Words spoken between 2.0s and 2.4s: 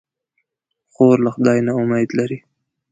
لري.